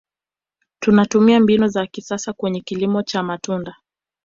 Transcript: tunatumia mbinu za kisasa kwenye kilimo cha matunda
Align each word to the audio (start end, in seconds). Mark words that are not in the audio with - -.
tunatumia 0.79 1.39
mbinu 1.39 1.67
za 1.67 1.87
kisasa 1.87 2.33
kwenye 2.33 2.61
kilimo 2.61 3.03
cha 3.03 3.23
matunda 3.23 3.75